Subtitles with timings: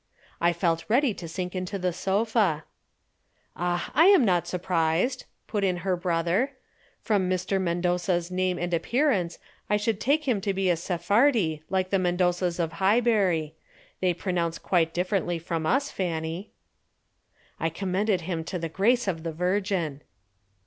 [0.41, 2.63] I felt ready to sink into the sofa.
[3.55, 6.53] "Ah, I am not surprised," put in her brother.
[7.03, 7.61] "From Mr.
[7.61, 9.37] Mendoza's name and appearance
[9.69, 13.53] I should take him to be a Sephardi like the Mendozas of Highbury.
[13.99, 16.49] They pronounce quite differently from us, Fanny."
[17.59, 20.01] I commended him to the grace of the Virgin.